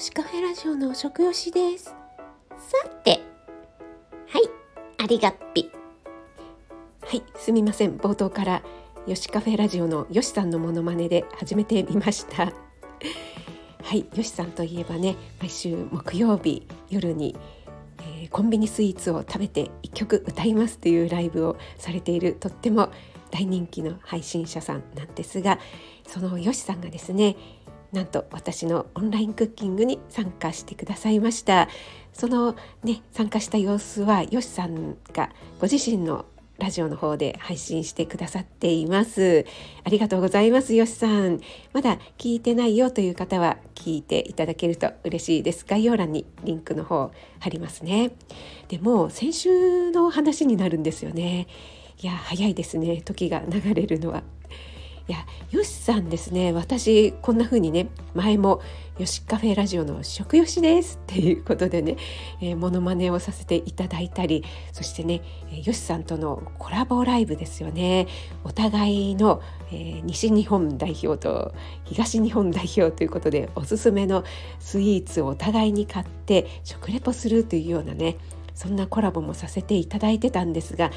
[0.00, 1.84] シカフェラジオの食よしです。
[1.84, 1.94] さ
[3.04, 3.20] て、
[4.28, 4.48] はい、
[4.96, 5.70] ありがっぴ。
[7.02, 7.98] はい、すみません。
[7.98, 8.62] 冒頭から
[9.06, 12.46] ヨシカフェラジオのヨシさんのモノマネで始めてみました。
[12.46, 17.36] はい、ヨシさんといえばね、毎週木曜日夜に、
[17.98, 22.90] えー、コンビニスイーツを食べて一曲歌いますというライブをされているとっても
[23.30, 25.58] 大人気の配信者さんなんですが、
[26.06, 27.36] そのヨシさんがですね、
[27.92, 31.68] なんと私のオンラインクッキングに参加してくださいました。
[32.12, 32.54] その
[32.84, 36.24] ね参加した様子はよしさんがご自身の
[36.58, 39.46] ラジオの方で配信してくださっています。
[39.82, 40.74] ありがとうございます。
[40.74, 41.40] よしさん
[41.72, 45.64] まだ聞いてないよという方は聞いていただけると嬉しいです。
[45.66, 47.10] 概要欄にリンクの方
[47.40, 48.12] 貼りますね。
[48.68, 51.48] でも先週の話になるんですよね。
[52.02, 53.00] いや早いですね。
[53.02, 54.22] 時が流れるのは。
[55.10, 56.52] いやよしさんですね。
[56.52, 58.62] 私こんな風にね前も
[58.96, 61.96] よしカフェラジオの食よしですっていうことでね、
[62.40, 65.22] えー、モノマネをさせていただいたりそしてね
[65.64, 68.06] よしさんとのコラボライブですよね。
[68.44, 71.52] お互いの、えー、西日本代表と
[71.86, 74.22] 東日本代表ということでおすすめの
[74.60, 78.16] スイーツをお互いに買って食レポするというようなね
[78.54, 80.92] そんなコラボもさせていただいてたんですが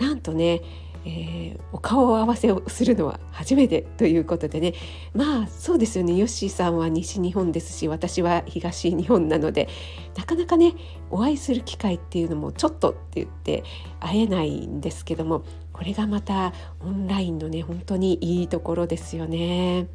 [0.00, 0.60] なんとね
[1.06, 4.74] えー、お顔を合わせをするのは初めてということでね
[5.14, 9.68] まあそうですよねヨッシーさんは西日本ですし私は東日本なので
[10.16, 10.74] なかなかね
[11.10, 13.64] お会いする機会っていうのもちょっとって言って
[14.00, 19.88] 会えないんですけどもこれがまたオンラインのね本当にいいところですよね。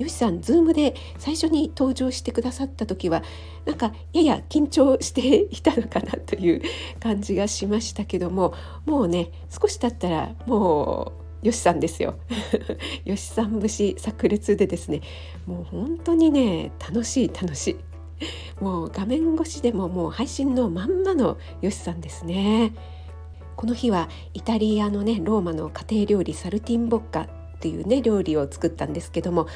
[0.00, 3.22] よしさんズームで最初に登場してくださった時は
[3.66, 6.62] なんかやや緊張していたのかなという
[7.00, 8.54] 感じがしましたけども
[8.86, 11.12] もうね少し経ったらも
[11.42, 12.16] うよしさんですよ。
[13.04, 15.02] よしさん節炸裂でですね
[15.46, 17.76] もう本当にね楽しい楽しい。
[18.62, 22.72] もう画面越しでももう配信のまんまのよしさんですね。
[23.56, 27.28] この日はイタリアのねローマの家庭料理サルティンボッカっ
[27.60, 29.46] ていうね料理を作ったんですけども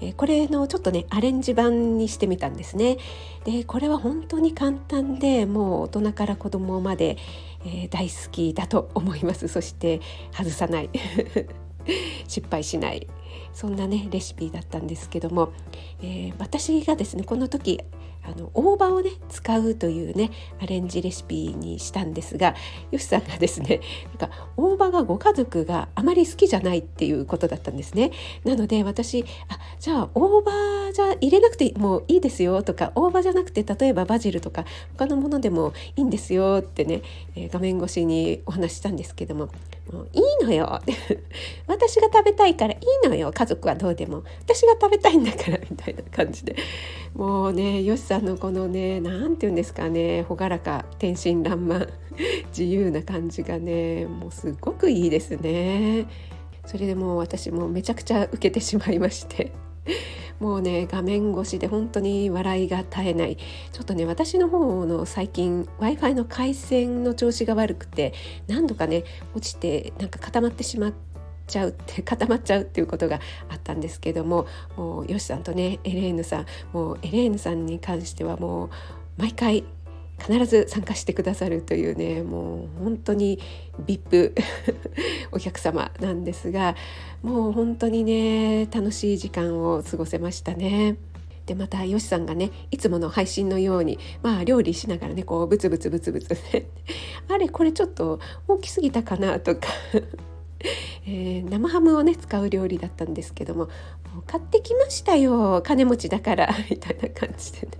[0.00, 2.98] えこれのちょっとねアレンジ版にしてみたんですね。
[3.44, 7.16] でこれは本当に簡単でもう大人から子供まで、
[7.64, 9.48] えー、大好きだと思います。
[9.48, 10.00] そして
[10.32, 10.90] 外さない。
[12.28, 13.06] 失敗しない。
[13.52, 15.52] そんなねレシピだったんですけども、
[16.02, 17.80] えー、私がですねこの時
[18.22, 22.54] あの大葉をね使うというねアレンジレシピにしたんですが
[22.90, 23.80] よしさんがですね
[24.18, 28.12] なんか大葉がご家族があまり好きじゃないっていうことだったんですね。
[28.44, 34.64] なので私あじゃあ大葉じゃ入れなくてもういいですよとか大葉じゃなくて例えばバジルとか
[34.96, 37.02] 他のものでもいいんですよってね、
[37.34, 39.48] えー、画面越しにお話したんですけども
[39.92, 40.80] もういいのよ。
[41.66, 43.32] 私が食べたいからいいのよ。
[43.32, 44.22] 家族はどうでも。
[44.40, 46.56] 私が食べたいんだからみたいな感じで。
[47.14, 50.24] もうねよしさんのこのね何て言うんですかね。
[50.28, 51.88] 朗らか天真爛漫。
[52.56, 56.06] 自由な感じがねもうすごくいいですね。
[56.66, 59.52] それでもう私もめちゃくちゃ受けてしまいまして。
[60.40, 63.36] もうね画面越しで本当に笑いが絶えない。
[63.36, 68.12] ちょっとね私の方の最近 w i f i の回線の調子が悪くて
[68.48, 71.10] 何度かね落ちてなんか固まってしまって
[71.50, 73.20] ちゃうって 固まっちゃうっていうことが
[73.50, 74.46] あったんですけども
[74.76, 78.70] もうヨシさんとねエレーヌさんもうエレーヌさんに関してはもう
[79.18, 79.64] 毎回
[80.20, 83.38] 必ず参加してくださるというねもう本当に
[83.86, 84.34] VIP
[85.32, 86.76] お客様なんですが
[87.22, 90.96] もう本当にね楽しい時間を過ごせましたね。
[91.46, 96.66] でまたよしさんがねいつもの配信のようにまあ料理しながらねこうブツブツブツブツね。
[97.28, 99.68] あれこれちょっと大きすぎたかなとか。
[101.06, 103.68] えー、生ハムをね使う料理だったんですけども
[104.14, 105.62] 「も買ってきましたよ。
[105.64, 107.72] 金持ちだから」みたいな感じでね。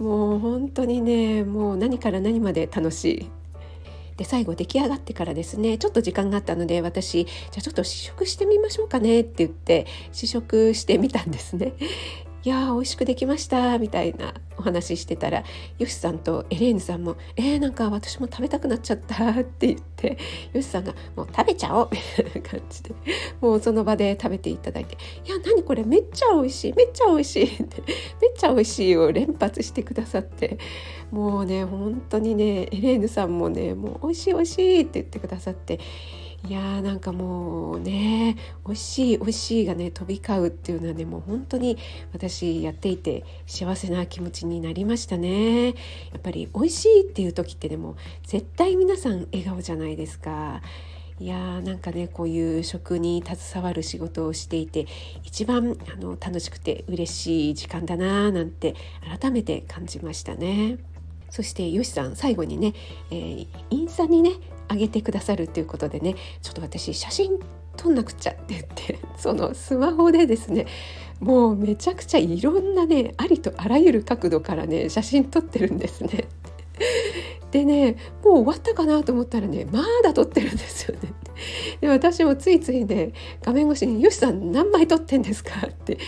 [0.00, 3.30] もう本当にねもう何から何まで楽しい。
[4.16, 11.72] で最後出来上がってからですねちょっと時間があったので私じゃあちょっと試食してみましょうかねって言って試食してみたんですね。
[12.42, 15.44] いやー美味しくできましたみたいなお話ししてたら
[15.78, 20.16] よしさんとエレーヌさんも「えー、なんか私も食べたくなっちゃった」って言って
[20.54, 22.94] よしさんが「もう食べちゃおう」みたいな感じで
[23.42, 24.96] もうその場で食べていただいて
[25.26, 27.82] 「いや何これめっちゃ美味しいめっちゃ美味しい」って
[28.22, 30.56] 「めっちゃ美味しい」を連発してくださって
[31.10, 35.78] もうね本当にねエレーヌさんもね「もう美味しい美味しい」って言ってくださって
[36.48, 41.76] いやーなんかもうね美味しい美味しいがね飛び交うっていうのはねもう本当に
[42.12, 45.72] 私やっていて幸せな気持ちになりましたねや
[46.16, 50.62] っぱり美味しいっていう時ってでも絶対皆さん笑顔じゃないですか
[51.18, 54.86] いやーなんかねこういう食に携わる仕事をしていて
[55.22, 58.74] 一番あの楽しくて嬉しい時間だなーなんて
[59.20, 60.78] 改めて感じましたね。
[61.30, 62.74] そしてよしさん最後にね、
[63.10, 64.32] えー、インスタにね
[64.70, 67.38] 上げてくださるということでねちょっと私写真
[67.76, 70.66] 撮んなくちゃって言って そのスマホでですね
[71.20, 76.28] もうめちゃくちゃいろんなねありとあらゆる角度からね写真撮ってるんですね。
[77.50, 81.12] でねもう終わったかなと思ったらねまだ撮ってるんですよね。
[81.80, 83.12] で私もついついね
[83.42, 85.98] 画面越しに「よしさん何枚撮ってんですか?」って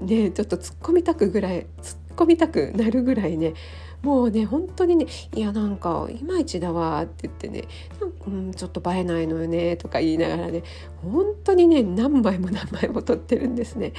[0.00, 3.54] ねちょっと突っ込みたくぐらい突っ込みたくなるぐらいね
[4.02, 7.64] もうね本当にね「いやなんかいまいちだわ」って言ってね
[8.26, 10.62] 「うん、ちょっと映えないのよね」とか言いながらね
[11.02, 13.92] 本当にね何枚も何枚も撮ってるんですね。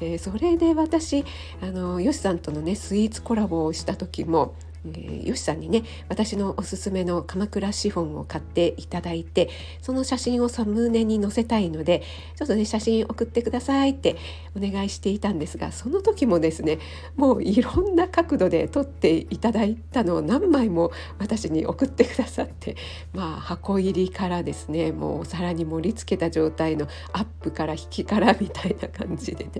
[0.00, 1.24] でそれで私
[1.62, 4.54] あのよしさんとのねスイーツコラボをした時も
[4.94, 9.48] え、よしさんにね私のおすすめの鎌倉シフォンを買っていただいて
[9.80, 12.02] その写真をサムネに載せたいので
[12.36, 14.16] ちょっとね写真送ってくださいって
[14.56, 16.78] お願いしていたんですがその時もですね
[17.16, 22.76] もういろんな角度で撮っていただいたのを何枚も私に送ってくださって
[23.12, 29.50] まあ箱入りからですねもうお皿に盛り付けた状態のアップから引きからみたいな感じでね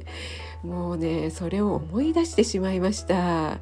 [0.62, 3.58] もうねそれを思い出してしまいました。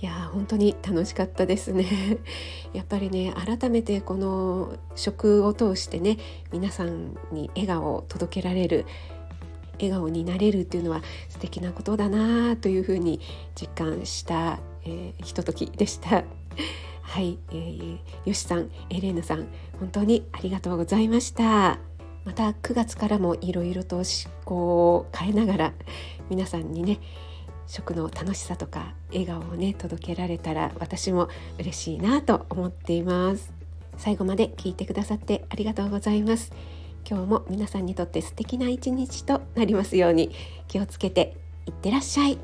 [0.00, 2.18] いや本当に楽しかったですね
[2.74, 6.18] やっぱりね改めてこの食を通してね
[6.52, 8.84] 皆さんに笑顔を届けられる
[9.80, 13.20] 笑顔になれるっていうのは素敵なことだなというふうに
[13.54, 16.24] 実感した、えー、ひとときでした。
[17.02, 19.46] はい、えー、よしさん、エレーヌさん、
[19.78, 21.78] 本当にありがとうございました。
[22.24, 24.04] また9月からもいろいろと思
[24.44, 25.72] 考を変えながら
[26.28, 26.98] 皆さんにね
[27.66, 31.28] 食の楽しさとか笑顔をね届けられたら私も
[31.58, 33.52] 嬉しいなと思っています。
[33.98, 36.52] 最後まで聞いてくださってありがとうございます。
[37.08, 40.32] 今日も皆さんにとって素敵な一日となりますように
[40.68, 41.36] 気をつけて
[41.66, 42.38] いってらっしゃい。